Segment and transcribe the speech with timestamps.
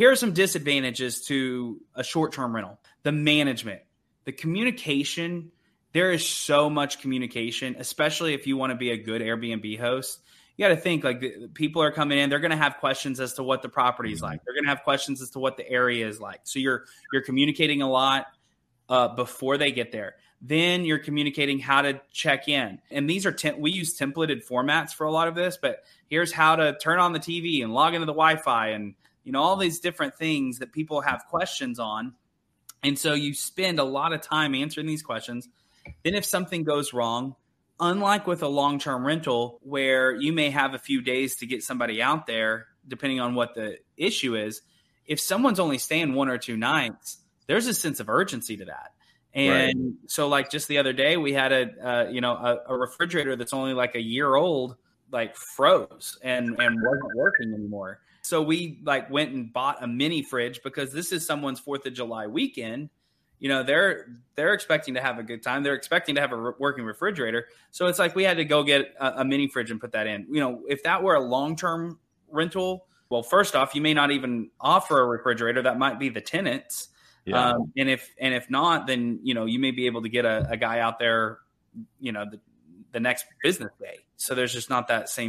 [0.00, 3.82] Here are some disadvantages to a short term rental the management,
[4.24, 5.52] the communication.
[5.92, 10.22] There is so much communication, especially if you want to be a good Airbnb host.
[10.56, 13.34] You got to think like people are coming in, they're going to have questions as
[13.34, 14.30] to what the property is mm-hmm.
[14.30, 14.40] like.
[14.42, 16.40] They're going to have questions as to what the area is like.
[16.44, 18.24] So you're you're communicating a lot
[18.88, 20.14] uh, before they get there.
[20.40, 22.78] Then you're communicating how to check in.
[22.90, 26.32] And these are, tem- we use templated formats for a lot of this, but here's
[26.32, 28.94] how to turn on the TV and log into the Wi Fi and,
[29.24, 32.14] you know, all these different things that people have questions on.
[32.82, 35.48] And so you spend a lot of time answering these questions.
[36.04, 37.36] Then if something goes wrong,
[37.78, 41.62] unlike with a long term rental where you may have a few days to get
[41.62, 44.62] somebody out there, depending on what the issue is,
[45.06, 48.92] if someone's only staying one or two nights, there's a sense of urgency to that.
[49.32, 49.94] And right.
[50.06, 53.36] so, like just the other day, we had a uh, you know a, a, refrigerator
[53.36, 54.76] that's only like a year old,
[55.12, 58.00] like froze and and wasn't working anymore.
[58.22, 61.94] So we like went and bought a mini fridge because this is someone's Fourth of
[61.94, 62.90] July weekend.
[63.38, 65.62] You know they're they're expecting to have a good time.
[65.62, 67.46] They're expecting to have a re- working refrigerator.
[67.70, 70.06] So it's like we had to go get a, a mini fridge and put that
[70.06, 70.26] in.
[70.30, 71.98] You know, if that were a long term
[72.30, 75.62] rental, well, first off, you may not even offer a refrigerator.
[75.62, 76.88] That might be the tenants
[77.24, 77.50] yeah.
[77.50, 80.24] Um, and if and if not, then you know you may be able to get
[80.24, 81.38] a, a guy out there,
[82.00, 82.40] you know, the,
[82.92, 84.00] the next business day.
[84.16, 85.28] So there's just not that same